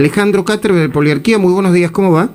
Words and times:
Alejandro 0.00 0.46
Cáter 0.46 0.72
de 0.72 0.88
Poliarquía, 0.88 1.36
muy 1.36 1.52
buenos 1.52 1.74
días, 1.74 1.90
¿cómo 1.90 2.10
va? 2.10 2.30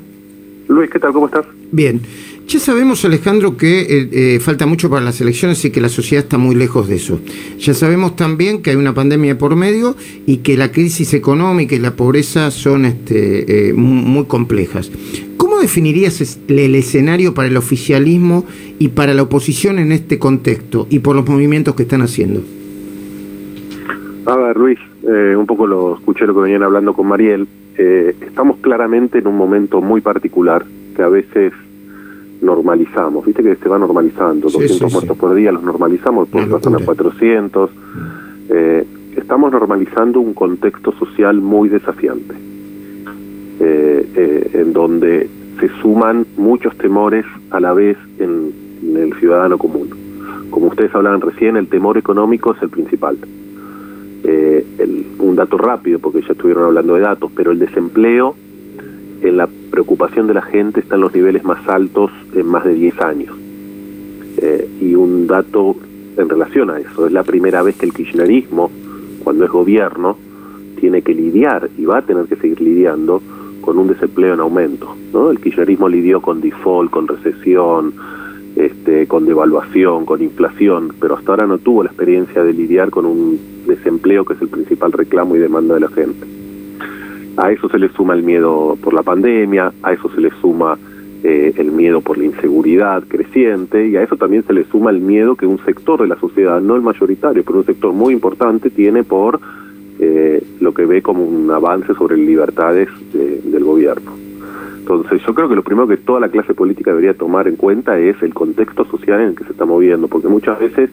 Luis, 0.68 0.88
¿qué 0.92 1.00
tal? 1.00 1.14
¿Cómo 1.14 1.26
estás? 1.26 1.48
Bien. 1.72 2.00
Ya 2.48 2.60
sabemos, 2.60 3.04
Alejandro, 3.06 3.58
que 3.58 3.82
eh, 3.82 4.10
eh, 4.12 4.40
falta 4.40 4.68
mucho 4.68 4.88
para 4.88 5.04
las 5.04 5.20
elecciones 5.20 5.66
y 5.66 5.72
que 5.72 5.82
la 5.82 5.90
sociedad 5.90 6.24
está 6.24 6.38
muy 6.38 6.54
lejos 6.54 6.88
de 6.88 6.98
eso. 6.98 7.20
Ya 7.58 7.74
sabemos 7.74 8.16
también 8.16 8.62
que 8.62 8.70
hay 8.70 8.76
una 8.76 8.94
pandemia 8.94 9.40
por 9.40 9.56
medio 9.56 9.96
y 10.28 10.38
que 10.38 10.56
la 10.58 10.72
crisis 10.72 11.16
económica 11.16 11.74
y 11.74 11.80
la 11.80 11.96
pobreza 11.96 12.52
son 12.52 12.86
este, 12.86 13.70
eh, 13.70 13.74
muy 13.74 14.26
complejas. 14.26 14.92
¿Cómo 15.38 15.58
definirías 15.58 16.38
el 16.48 16.76
escenario 16.76 17.34
para 17.34 17.48
el 17.48 17.58
oficialismo 17.58 18.46
y 18.78 18.90
para 18.90 19.16
la 19.16 19.24
oposición 19.24 19.80
en 19.80 19.92
este 19.92 20.20
contexto 20.20 20.86
y 20.92 21.00
por 21.00 21.16
los 21.16 21.28
movimientos 21.28 21.74
que 21.74 21.82
están 21.82 22.04
haciendo? 22.04 22.44
A 24.26 24.36
ver, 24.36 24.58
Luis, 24.58 24.80
un 25.04 25.46
poco 25.46 25.68
lo 25.68 25.96
escuché 25.96 26.26
lo 26.26 26.34
que 26.34 26.42
venían 26.42 26.64
hablando 26.64 26.94
con 26.94 27.08
Mariel. 27.08 27.48
estamos 27.78 28.58
claramente 28.58 29.20
en 29.20 29.28
un 29.28 29.38
momento 29.38 29.82
muy 29.82 30.02
particular 30.02 30.66
que 30.96 31.04
a 31.04 31.10
veces 31.10 31.54
normalizamos, 32.42 33.26
viste 33.26 33.44
que 33.44 33.56
se 33.56 33.70
va 33.70 33.78
normalizando, 33.78 34.50
200 34.50 34.92
muertos 34.92 35.18
por 35.18 35.34
día 35.36 35.52
los 35.52 35.64
normalizamos, 35.64 36.28
por 36.30 36.48
pasan 36.50 36.76
a 36.76 36.80
400. 36.80 37.70
Eh, 38.50 38.86
estamos 39.18 39.52
normalizando 39.52 40.20
un 40.20 40.34
contexto 40.34 40.92
social 40.94 41.42
muy 41.42 41.70
desafiante, 41.70 42.36
eh, 43.60 44.08
eh, 44.16 44.50
en 44.54 44.74
donde 44.74 45.30
se 45.60 45.70
suman 45.82 46.26
muchos 46.38 46.78
temores 46.78 47.26
a 47.52 47.60
la 47.60 47.74
vez 47.74 47.98
en, 48.20 48.66
el 48.96 49.14
ciudadano 49.16 49.58
común. 49.58 49.90
Como 50.52 50.68
ustedes 50.68 50.94
hablaban 50.94 51.20
recién, 51.20 51.58
el 51.58 51.68
temor 51.68 51.98
económico 51.98 52.54
es 52.54 52.62
el 52.62 52.70
principal. 52.70 53.18
Un 55.20 55.36
dato 55.36 55.58
rápido, 55.58 56.00
porque 56.00 56.22
ya 56.22 56.34
estuvieron 56.34 56.66
hablando 56.66 56.96
de 56.96 57.02
datos, 57.02 57.32
pero 57.36 57.52
el 57.52 57.60
desempleo 57.60 58.36
en 59.22 59.38
la 59.38 59.48
preocupación 59.72 60.28
de 60.28 60.34
la 60.34 60.42
gente 60.42 60.80
está 60.80 60.96
en 60.96 61.02
los 61.02 61.14
niveles 61.14 61.44
más 61.44 61.68
altos 61.68 62.12
en 62.34 62.46
más 62.46 62.64
de 62.66 62.74
10 62.74 63.02
años. 63.02 63.36
Eh, 64.38 64.68
y 64.82 64.96
un 64.96 65.28
dato 65.28 65.76
en 66.18 66.30
relación 66.30 66.70
a 66.70 66.80
eso, 66.80 67.06
es 67.06 67.12
la 67.12 67.24
primera 67.24 67.62
vez 67.62 67.76
que 67.76 67.86
el 67.86 67.94
kirchnerismo, 67.94 68.72
cuando 69.24 69.46
es 69.46 69.52
gobierno, 69.52 70.18
tiene 70.80 71.02
que 71.02 71.14
lidiar 71.14 71.70
y 71.78 71.86
va 71.86 72.00
a 72.00 72.02
tener 72.02 72.26
que 72.26 72.36
seguir 72.36 72.62
lidiando 72.62 73.22
con 73.62 73.78
un 73.78 73.88
desempleo 73.88 74.34
en 74.34 74.40
aumento. 74.40 74.96
¿no? 75.14 75.32
El 75.32 75.40
kirchnerismo 75.40 75.90
lidió 75.90 76.22
con 76.22 76.42
default, 76.42 76.92
con 76.92 77.08
recesión, 77.08 77.94
este, 78.56 79.08
con 79.08 79.26
devaluación, 79.26 80.06
con 80.06 80.22
inflación, 80.22 80.94
pero 81.00 81.16
hasta 81.16 81.32
ahora 81.32 81.48
no 81.48 81.58
tuvo 81.58 81.84
la 81.84 81.90
experiencia 81.90 82.44
de 82.44 82.54
lidiar 82.54 82.90
con 82.90 83.06
un 83.06 83.55
desempleo 83.66 84.26
que 84.26 84.34
es 84.34 84.42
el 84.42 84.50
principal 84.50 84.92
reclamo 84.92 85.36
y 85.36 85.40
demanda 85.40 85.76
de 85.76 85.82
la 85.82 85.90
gente. 85.90 86.26
A 87.38 87.52
eso 87.52 87.68
se 87.70 87.80
le 87.80 87.90
suma 87.90 88.14
el 88.14 88.24
miedo 88.24 88.78
por 88.82 88.94
la 88.94 89.04
pandemia, 89.04 89.74
a 89.84 89.94
eso 89.94 90.10
se 90.10 90.22
le 90.22 90.32
suma 90.42 90.78
eh, 91.24 91.54
el 91.58 91.72
miedo 91.72 92.02
por 92.02 92.18
la 92.18 92.26
inseguridad 92.26 93.04
creciente 93.08 93.88
y 93.88 93.98
a 93.98 94.04
eso 94.04 94.16
también 94.16 94.44
se 94.46 94.54
le 94.54 94.64
suma 94.66 94.92
el 94.92 95.02
miedo 95.02 95.36
que 95.36 95.46
un 95.46 95.64
sector 95.66 96.02
de 96.02 96.08
la 96.08 96.20
sociedad, 96.20 96.62
no 96.62 96.76
el 96.76 96.82
mayoritario, 96.82 97.44
pero 97.44 97.60
un 97.60 97.66
sector 97.66 97.94
muy 97.94 98.14
importante 98.14 98.70
tiene 98.70 99.04
por 99.04 99.40
eh, 100.00 100.44
lo 100.60 100.74
que 100.74 100.86
ve 100.86 101.02
como 101.02 101.24
un 101.24 101.50
avance 101.52 101.94
sobre 101.96 102.18
libertades 102.18 102.90
del 103.12 103.64
gobierno. 103.64 104.12
Entonces 104.80 105.20
yo 105.26 105.34
creo 105.34 105.50
que 105.50 105.56
lo 105.56 105.64
primero 105.64 105.88
que 105.88 105.98
toda 105.98 106.20
la 106.20 106.30
clase 106.30 106.54
política 106.54 106.92
debería 106.92 107.16
tomar 107.16 107.48
en 107.48 107.56
cuenta 107.56 107.98
es 107.98 108.22
el 108.22 108.36
contexto 108.36 108.86
social 108.86 109.20
en 109.20 109.30
el 109.30 109.36
que 109.36 109.46
se 109.46 109.52
está 109.52 109.66
moviendo, 109.66 110.08
porque 110.08 110.28
muchas 110.28 110.60
veces 110.60 110.92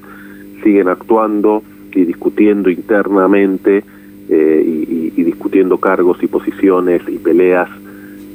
siguen 0.62 0.88
actuando 0.88 1.62
y 1.94 2.04
discutiendo 2.04 2.70
internamente 2.70 3.84
eh, 4.28 4.62
y, 4.64 5.22
discutiendo 5.22 5.78
cargos 5.78 6.22
y 6.22 6.26
posiciones 6.26 7.02
y 7.08 7.18
peleas 7.18 7.68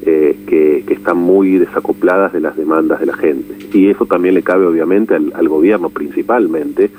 eh, 0.06 0.38
que, 0.46 0.84
están 0.88 1.18
muy 1.18 1.58
desacopladas 1.58 2.34
de 2.34 2.42
las 2.42 2.56
demandas 2.58 3.00
de 3.00 3.06
la 3.06 3.16
gente. 3.16 3.56
Y 3.74 3.90
eso 3.90 4.06
también 4.06 4.36
le 4.36 4.44
cabe 4.44 4.66
obviamente 4.66 5.16
al, 5.16 5.48
gobierno 5.48 5.90
principalmente, 5.90 6.90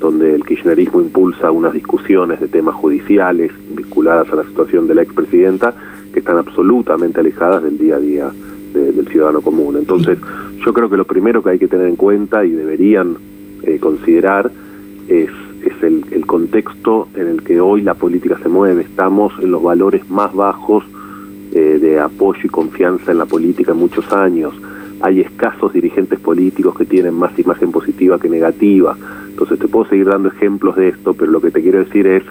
donde 0.00 0.34
el 0.34 0.44
kirchnerismo 0.44 1.00
impulsa 1.00 1.50
unas 1.50 1.72
discusiones 1.72 2.40
de 2.40 2.48
temas 2.48 2.74
judiciales 2.74 3.52
vinculadas 3.74 4.30
a 4.32 4.36
la 4.36 4.44
situación 4.44 4.86
de 4.86 4.94
la 4.94 5.02
expresidenta 5.02 5.74
que 6.12 6.20
están 6.20 6.38
absolutamente 6.38 7.20
alejadas 7.20 7.62
del 7.64 7.78
día 7.78 7.96
a 7.96 8.00
día 8.00 8.30
del 8.72 9.08
ciudadano 9.08 9.40
común. 9.40 9.76
Entonces, 9.76 10.18
yo 10.64 10.72
creo 10.72 10.88
que 10.88 10.96
lo 10.96 11.04
primero 11.04 11.42
que 11.42 11.50
hay 11.50 11.58
que 11.58 11.68
tener 11.68 11.88
en 11.88 11.96
cuenta 11.96 12.44
y 12.44 12.50
deberían 12.50 13.16
eh, 13.62 13.78
considerar 13.78 14.50
es 15.08 15.30
es 15.68 15.82
el, 15.82 16.04
el, 16.10 16.26
contexto 16.26 17.08
en 17.14 17.28
el 17.28 17.42
que 17.42 17.60
hoy 17.60 17.82
la 17.82 17.94
política 17.94 18.38
se 18.42 18.48
mueve. 18.48 18.82
Estamos 18.82 19.32
en 19.40 19.50
los 19.50 19.62
valores 19.62 20.08
más 20.10 20.34
bajos 20.34 20.84
eh, 21.52 21.78
de 21.80 21.98
apoyo 21.98 22.40
y 22.44 22.48
confianza 22.48 23.12
en 23.12 23.18
la 23.18 23.26
política 23.26 23.72
en 23.72 23.78
muchos 23.78 24.12
años. 24.12 24.54
Hay 25.00 25.20
escasos 25.20 25.72
dirigentes 25.72 26.18
políticos 26.18 26.76
que 26.76 26.84
tienen 26.84 27.14
más 27.14 27.38
imagen 27.38 27.70
positiva 27.72 28.18
que 28.18 28.28
negativa. 28.28 28.96
Entonces 29.30 29.58
te 29.58 29.68
puedo 29.68 29.88
seguir 29.88 30.06
dando 30.06 30.28
ejemplos 30.28 30.76
de 30.76 30.88
esto, 30.88 31.14
pero 31.14 31.30
lo 31.30 31.40
que 31.40 31.50
te 31.50 31.62
quiero 31.62 31.78
decir 31.78 32.06
es 32.06 32.22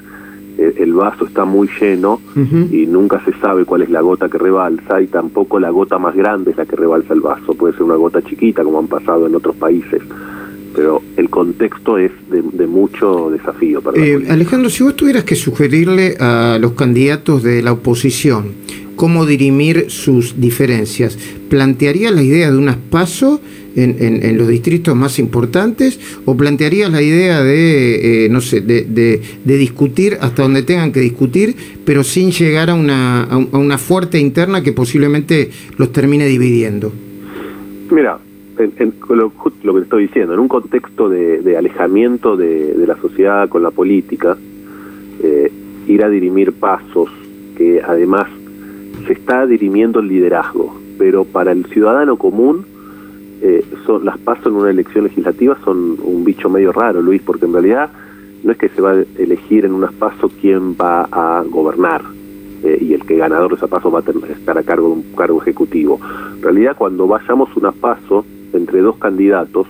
eh, 0.57 0.73
el 0.77 0.93
vaso 0.93 1.25
está 1.25 1.45
muy 1.45 1.67
lleno 1.79 2.19
y 2.71 2.85
nunca 2.85 3.23
se 3.25 3.33
sabe 3.39 3.65
cuál 3.65 3.81
es 3.83 3.89
la 3.89 4.01
gota 4.01 4.29
que 4.29 4.37
rebalsa 4.37 5.01
y 5.01 5.07
tampoco 5.07 5.59
la 5.59 5.69
gota 5.69 5.97
más 5.97 6.15
grande 6.15 6.51
es 6.51 6.57
la 6.57 6.65
que 6.65 6.75
rebalsa 6.75 7.13
el 7.13 7.21
vaso. 7.21 7.53
Puede 7.55 7.73
ser 7.73 7.83
una 7.83 7.95
gota 7.95 8.21
chiquita 8.21 8.63
como 8.63 8.79
han 8.79 8.87
pasado 8.87 9.25
en 9.25 9.35
otros 9.35 9.55
países 9.55 10.01
pero 10.77 11.01
el 11.17 11.27
contexto 11.31 11.97
es 11.97 12.11
de, 12.29 12.67
mucho 12.67 13.31
desafío 13.31 13.81
para 13.81 13.99
eh, 13.99 14.27
Alejandro, 14.29 14.69
si 14.69 14.83
vos 14.83 14.95
tuvieras 14.95 15.23
que 15.23 15.35
sugerirle 15.35 16.15
a 16.19 16.59
los 16.61 16.73
candidatos 16.73 17.41
de 17.41 17.63
la 17.63 17.71
oposición 17.71 18.51
cómo 18.95 19.25
dirimir 19.25 19.89
sus 19.89 20.39
diferencias, 20.39 21.17
¿plantearía 21.49 22.11
la 22.11 22.21
idea 22.21 22.51
de 22.51 22.57
un 22.59 22.71
paso 22.91 23.41
en, 23.75 23.95
en, 24.23 24.37
los 24.37 24.47
distritos 24.47 24.95
más 24.95 25.17
importantes 25.17 25.99
o 26.25 26.37
plantearía 26.37 26.89
la 26.89 27.01
idea 27.01 27.43
de, 27.43 28.25
eh, 28.25 28.29
no 28.29 28.41
sé, 28.41 28.61
de, 28.61 28.83
de, 28.83 29.57
discutir 29.57 30.17
hasta 30.21 30.43
donde 30.43 30.61
tengan 30.61 30.91
que 30.91 30.99
discutir, 30.99 31.55
pero 31.85 32.03
sin 32.03 32.31
llegar 32.31 32.69
a 32.69 32.75
una, 32.75 33.23
a 33.23 33.37
una 33.37 33.77
fuerte 33.79 34.19
interna 34.19 34.61
que 34.61 34.73
posiblemente 34.73 35.49
los 35.77 35.91
termine 35.91 36.25
dividiendo? 36.25 36.91
Mira, 37.91 38.19
en, 38.59 38.93
lo, 39.09 39.31
lo, 39.63 39.73
que 39.73 39.81
estoy 39.81 40.07
diciendo, 40.07 40.33
en 40.33 40.39
un 40.39 40.47
contexto 40.47 41.09
de, 41.09 41.57
alejamiento 41.57 42.35
de, 42.35 42.85
la 42.87 42.95
sociedad 42.97 43.49
con 43.49 43.63
la 43.63 43.71
política, 43.71 44.37
eh, 45.23 45.51
ir 45.87 46.03
a 46.03 46.09
dirimir 46.09 46.53
pasos 46.53 47.09
que 47.57 47.81
además 47.81 48.27
se 49.05 49.13
está 49.13 49.45
dirimiendo 49.45 49.99
el 49.99 50.07
liderazgo, 50.07 50.75
pero 50.97 51.25
para 51.25 51.51
el 51.51 51.65
ciudadano 51.65 52.17
común 52.17 52.65
eh, 53.41 53.63
son, 53.85 54.05
las 54.05 54.17
pasos 54.17 54.47
en 54.47 54.53
una 54.53 54.69
elección 54.69 55.05
legislativa 55.05 55.57
son 55.63 55.97
un 56.03 56.23
bicho 56.23 56.49
medio 56.49 56.71
raro, 56.71 57.01
Luis, 57.01 57.21
porque 57.21 57.45
en 57.45 57.53
realidad 57.53 57.89
no 58.43 58.51
es 58.51 58.57
que 58.57 58.69
se 58.69 58.81
va 58.81 58.91
a 58.91 59.03
elegir 59.17 59.65
en 59.65 59.73
unas 59.73 59.93
pasos 59.93 60.31
quién 60.41 60.75
va 60.75 61.07
a 61.11 61.43
gobernar, 61.43 62.01
eh, 62.63 62.77
y 62.81 62.93
el 62.93 63.05
que 63.05 63.17
ganador 63.17 63.51
de 63.51 63.57
esa 63.57 63.67
paso 63.67 63.91
va 63.91 63.99
a 63.99 64.01
tener, 64.01 64.31
estar 64.31 64.57
a 64.57 64.63
cargo 64.63 64.87
de 64.87 64.93
un 64.93 65.03
cargo 65.15 65.41
ejecutivo. 65.41 65.99
En 66.35 66.41
realidad, 66.41 66.75
cuando 66.77 67.07
vayamos 67.07 67.55
una 67.55 67.71
paso, 67.71 68.25
entre 68.53 68.81
dos 68.81 68.97
candidatos, 68.97 69.67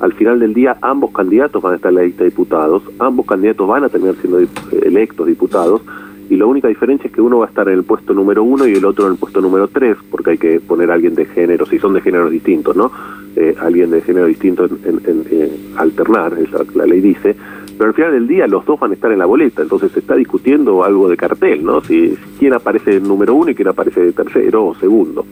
al 0.00 0.12
final 0.14 0.40
del 0.40 0.54
día 0.54 0.78
ambos 0.80 1.10
candidatos 1.12 1.62
van 1.62 1.74
a 1.74 1.76
estar 1.76 1.90
en 1.90 1.96
la 1.96 2.02
lista 2.02 2.24
de 2.24 2.30
diputados, 2.30 2.82
ambos 2.98 3.26
candidatos 3.26 3.68
van 3.68 3.84
a 3.84 3.88
terminar 3.88 4.16
siendo 4.16 4.40
electos 4.82 5.26
diputados, 5.26 5.82
y 6.30 6.36
la 6.36 6.46
única 6.46 6.68
diferencia 6.68 7.08
es 7.08 7.12
que 7.12 7.20
uno 7.20 7.38
va 7.38 7.46
a 7.46 7.48
estar 7.48 7.68
en 7.68 7.74
el 7.74 7.82
puesto 7.82 8.14
número 8.14 8.44
uno 8.44 8.66
y 8.66 8.74
el 8.74 8.84
otro 8.84 9.06
en 9.06 9.12
el 9.12 9.18
puesto 9.18 9.40
número 9.40 9.66
tres, 9.66 9.96
porque 10.10 10.30
hay 10.30 10.38
que 10.38 10.60
poner 10.60 10.90
a 10.90 10.94
alguien 10.94 11.14
de 11.16 11.26
género, 11.26 11.66
si 11.66 11.78
son 11.80 11.92
de 11.92 12.00
géneros 12.00 12.30
distintos, 12.30 12.76
¿no? 12.76 12.92
Eh, 13.34 13.56
alguien 13.60 13.90
de 13.90 14.00
género 14.00 14.26
distinto 14.26 14.64
en, 14.64 15.70
alternar, 15.76 16.36
la 16.74 16.86
ley 16.86 17.00
dice, 17.00 17.34
pero 17.76 17.88
al 17.88 17.94
final 17.94 18.12
del 18.12 18.28
día 18.28 18.46
los 18.46 18.64
dos 18.64 18.78
van 18.78 18.92
a 18.92 18.94
estar 18.94 19.10
en 19.10 19.18
la 19.18 19.26
boleta, 19.26 19.62
entonces 19.62 19.90
se 19.90 20.00
está 20.00 20.14
discutiendo 20.14 20.84
algo 20.84 21.08
de 21.08 21.16
cartel, 21.16 21.64
¿no? 21.64 21.80
Si, 21.80 22.16
quién 22.38 22.52
aparece 22.52 22.96
en 22.96 23.08
número 23.08 23.34
uno 23.34 23.50
y 23.50 23.54
quién 23.56 23.68
aparece 23.68 24.00
de 24.00 24.12
tercero 24.12 24.66
o 24.66 24.74
segundo. 24.76 25.26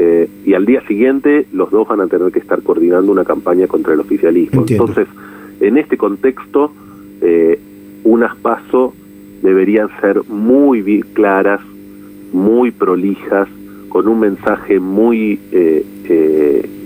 Eh, 0.00 0.28
y 0.46 0.54
al 0.54 0.64
día 0.64 0.80
siguiente 0.86 1.46
los 1.52 1.72
dos 1.72 1.88
van 1.88 2.00
a 2.00 2.06
tener 2.06 2.30
que 2.30 2.38
estar 2.38 2.62
coordinando 2.62 3.10
una 3.10 3.24
campaña 3.24 3.66
contra 3.66 3.94
el 3.94 4.00
oficialismo. 4.00 4.64
Entonces, 4.68 5.08
en 5.60 5.76
este 5.76 5.96
contexto, 5.96 6.72
eh, 7.20 7.58
unas 8.04 8.36
pasos 8.36 8.92
deberían 9.42 9.88
ser 10.00 10.22
muy 10.28 11.02
claras, 11.14 11.60
muy 12.32 12.70
prolijas, 12.70 13.48
con 13.88 14.06
un 14.06 14.20
mensaje 14.20 14.78
muy 14.78 15.40
eh, 15.50 15.84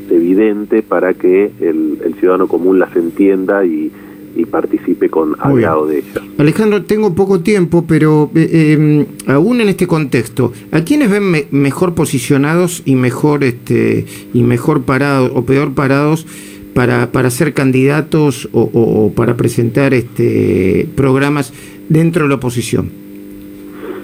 evidente 0.09 0.82
para 0.82 1.12
que 1.12 1.50
el 1.61 2.14
ciudadano 2.19 2.47
común 2.49 2.79
las 2.79 2.97
entienda 2.97 3.64
y, 3.67 3.93
y 4.34 4.44
participe 4.44 5.08
con 5.08 5.34
agrado 5.38 5.87
de 5.87 5.99
ella. 5.99 6.23
Alejandro, 6.38 6.84
tengo 6.84 7.14
poco 7.14 7.40
tiempo, 7.40 7.84
pero 7.87 8.31
eh, 8.34 8.73
em, 8.73 9.06
aún 9.26 9.61
en 9.61 9.69
este 9.69 9.87
contexto, 9.87 10.52
¿a 10.70 10.81
quiénes 10.82 11.11
ven 11.11 11.46
mejor 11.50 11.94
posicionados 11.94 12.82
y 12.84 12.94
mejor 12.96 13.44
este 13.44 14.06
y 14.32 14.43
mejor 14.43 14.82
parados 14.82 15.31
o 15.34 15.44
peor 15.44 15.75
parados 15.75 16.26
para, 16.75 17.12
para 17.12 17.31
ser 17.31 17.52
candidatos 17.52 18.49
o, 18.52 19.12
para 19.14 19.37
presentar 19.37 19.94
este 19.94 20.88
programas 20.96 21.52
dentro 21.88 22.25
de 22.25 22.28
la 22.31 22.35
oposición? 22.37 22.90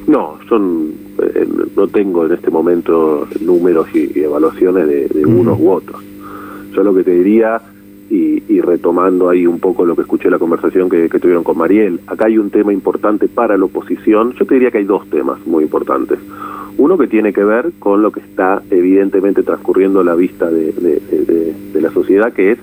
No, 0.07 0.39
son 0.49 1.09
no 1.77 1.89
tengo 1.89 2.27
en 2.27 2.33
este 2.33 2.51
momento 2.51 3.27
números 3.41 3.89
y, 3.95 4.19
evaluaciones 4.21 4.87
de, 4.89 5.27
unos 5.27 5.59
u 5.59 5.71
otros. 5.71 6.03
Yo 6.75 6.83
lo 6.83 6.95
que 6.95 7.03
te 7.03 7.13
diría, 7.13 7.61
y, 8.11 8.61
retomando 8.61 9.31
ahí 9.31 9.47
un 9.47 9.61
poco 9.61 9.87
lo 9.87 9.95
que 9.95 10.03
escuché 10.03 10.29
la 10.29 10.39
conversación 10.39 10.91
que, 10.91 11.09
tuvieron 11.09 11.45
con 11.45 11.57
Mariel, 11.57 12.01
acá 12.07 12.27
hay 12.27 12.37
un 12.37 12.51
tema 12.51 12.73
importante 12.73 13.29
para 13.29 13.57
la 13.57 13.65
oposición, 13.65 14.35
yo 14.35 14.45
te 14.45 14.55
diría 14.55 14.71
que 14.71 14.79
hay 14.79 14.85
dos 14.85 15.09
temas 15.09 15.39
muy 15.47 15.65
importantes. 15.65 16.19
Uno 16.77 16.99
que 16.99 17.07
tiene 17.07 17.33
que 17.33 17.45
ver 17.45 17.73
con 17.79 18.03
lo 18.03 18.11
que 18.13 18.21
está 18.21 18.63
evidentemente 18.71 19.43
transcurriendo 19.43 20.01
a 20.01 20.05
la 20.05 20.15
vista 20.15 20.51
de, 20.51 20.73
de 20.73 21.81
la 21.81 21.91
sociedad, 21.91 22.33
que 22.33 22.53
es 22.53 22.59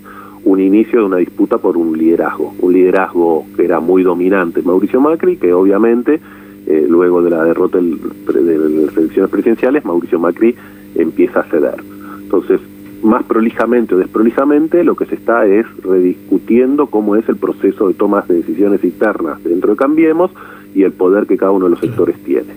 un 0.46 0.60
inicio 0.60 1.00
de 1.00 1.06
una 1.06 1.18
disputa 1.18 1.58
por 1.58 1.76
un 1.76 1.98
liderazgo, 1.98 2.54
un 2.60 2.74
liderazgo 2.74 3.46
que 3.56 3.66
era 3.66 3.80
muy 3.80 4.04
dominante 4.04 4.62
Mauricio 4.62 5.02
Macri, 5.02 5.38
que 5.38 5.52
obviamente 5.54 6.22
eh, 6.68 6.86
luego 6.88 7.22
de 7.22 7.30
la 7.30 7.44
derrota 7.44 7.80
de 7.80 8.58
las 8.58 8.98
elecciones 8.98 9.30
presidenciales, 9.30 9.86
Mauricio 9.86 10.20
Macri 10.20 10.56
empieza 10.96 11.42
a 11.42 11.44
ceder. 11.44 11.84
Entonces, 12.22 12.60
más 13.06 13.24
prolijamente 13.24 13.96
o 13.96 13.98
desprolijamente, 13.98 14.84
lo 14.84 14.96
que 14.96 15.06
se 15.06 15.16
está 15.16 15.46
es 15.46 15.66
rediscutiendo 15.84 16.88
cómo 16.88 17.16
es 17.16 17.28
el 17.30 17.38
proceso 17.38 17.88
de 17.88 17.94
tomas 17.94 18.28
de 18.28 18.36
decisiones 18.36 18.84
internas 18.84 19.44
dentro 19.44 19.72
de 19.72 19.78
Cambiemos 19.78 20.32
y 20.74 20.84
el 20.84 20.92
poder 20.92 21.26
que 21.26 21.38
cada 21.38 21.52
uno 21.52 21.66
de 21.66 21.72
los 21.72 21.80
sectores 21.80 22.18
tiene. 22.24 22.54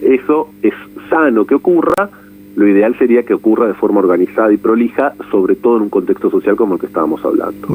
Eso 0.00 0.50
es 0.62 0.74
sano 1.10 1.44
que 1.44 1.54
ocurra, 1.54 2.10
lo 2.54 2.68
ideal 2.68 2.96
sería 2.98 3.22
que 3.22 3.34
ocurra 3.34 3.66
de 3.66 3.74
forma 3.74 4.00
organizada 4.00 4.52
y 4.52 4.56
prolija, 4.56 5.14
sobre 5.30 5.54
todo 5.54 5.76
en 5.76 5.82
un 5.84 5.90
contexto 5.90 6.30
social 6.30 6.56
como 6.56 6.74
el 6.74 6.80
que 6.80 6.86
estábamos 6.86 7.24
hablando. 7.24 7.68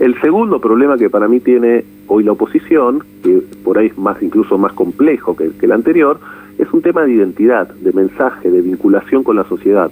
El 0.00 0.20
segundo 0.20 0.60
problema 0.60 0.98
que 0.98 1.08
para 1.08 1.28
mí 1.28 1.40
tiene 1.40 1.84
hoy 2.08 2.24
la 2.24 2.32
oposición, 2.32 3.02
que 3.22 3.42
por 3.64 3.78
ahí 3.78 3.86
es 3.86 3.98
más 3.98 4.22
incluso 4.22 4.58
más 4.58 4.72
complejo 4.72 5.36
que, 5.36 5.50
el 5.60 5.72
anterior, 5.72 6.18
es 6.58 6.70
un 6.72 6.82
tema 6.82 7.04
de 7.04 7.12
identidad, 7.12 7.68
de 7.68 7.92
mensaje, 7.92 8.50
de 8.50 8.60
vinculación 8.60 9.22
con 9.22 9.36
la 9.36 9.44
sociedad. 9.44 9.90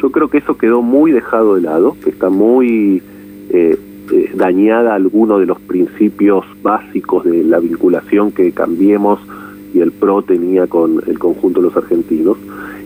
Yo 0.00 0.10
creo 0.10 0.28
que 0.28 0.38
eso 0.38 0.56
quedó 0.56 0.82
muy 0.82 1.12
dejado 1.12 1.54
de 1.54 1.62
lado, 1.62 1.96
que 2.02 2.10
está 2.10 2.28
muy 2.28 3.02
eh, 3.50 3.78
eh, 4.12 4.30
dañada 4.34 4.94
alguno 4.94 5.38
de 5.38 5.46
los 5.46 5.58
principios 5.60 6.44
básicos 6.62 7.24
de 7.24 7.42
la 7.44 7.58
vinculación 7.58 8.30
que 8.30 8.52
Cambiemos 8.52 9.20
y 9.74 9.80
el 9.80 9.92
PRO 9.92 10.22
tenía 10.22 10.66
con 10.66 11.02
el 11.06 11.18
conjunto 11.18 11.60
de 11.60 11.66
los 11.66 11.76
argentinos 11.76 12.38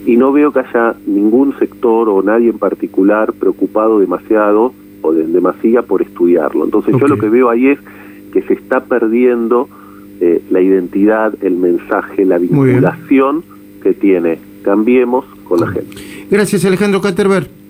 y 0.05 0.17
no 0.17 0.31
veo 0.31 0.51
que 0.51 0.59
haya 0.59 0.95
ningún 1.05 1.57
sector 1.59 2.09
o 2.09 2.23
nadie 2.23 2.49
en 2.49 2.57
particular 2.57 3.33
preocupado 3.33 3.99
demasiado 3.99 4.73
o 5.01 5.13
de, 5.13 5.27
demasía 5.27 5.83
por 5.83 6.01
estudiarlo. 6.01 6.65
Entonces 6.65 6.95
yo 6.99 7.07
lo 7.07 7.17
que 7.17 7.29
veo 7.29 7.49
ahí 7.49 7.67
es 7.67 7.79
que 8.33 8.41
se 8.41 8.53
está 8.53 8.85
perdiendo 8.85 9.69
eh, 10.19 10.41
la 10.49 10.61
identidad, 10.61 11.33
el 11.41 11.55
mensaje, 11.55 12.25
la 12.25 12.37
vinculación 12.37 13.43
que 13.81 13.93
tiene 13.93 14.39
Cambiemos 14.63 15.25
con 15.43 15.59
la 15.59 15.67
gente. 15.67 16.10
Gracias 16.31 16.63
Alejandro 16.63 17.01
Caterberg. 17.01 17.60